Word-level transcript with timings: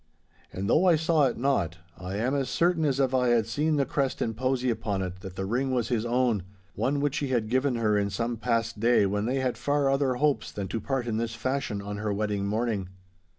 And 0.51 0.67
though 0.67 0.85
I 0.87 0.95
saw 0.95 1.27
it 1.27 1.37
not, 1.37 1.77
I 1.95 2.15
am 2.17 2.33
as 2.33 2.49
certain 2.49 2.85
as 2.85 2.99
if 2.99 3.13
I 3.13 3.27
had 3.27 3.45
seen 3.45 3.75
the 3.75 3.85
crest 3.85 4.19
and 4.19 4.35
posy 4.35 4.71
upon 4.71 5.03
it 5.03 5.19
that 5.19 5.35
the 5.35 5.45
ring 5.45 5.69
was 5.75 5.89
his 5.89 6.07
own, 6.07 6.41
one 6.73 7.01
which 7.01 7.19
he 7.19 7.27
had 7.27 7.49
given 7.51 7.75
her 7.75 7.99
in 7.99 8.09
some 8.09 8.37
past 8.37 8.79
day 8.79 9.05
when 9.05 9.27
they 9.27 9.35
had 9.41 9.59
far 9.59 9.91
other 9.91 10.15
hopes 10.15 10.51
than 10.51 10.67
to 10.69 10.81
part 10.81 11.05
in 11.05 11.17
this 11.17 11.35
fashion 11.35 11.83
on 11.83 11.97
her 11.97 12.11
wedding 12.11 12.47
morning. 12.47 12.89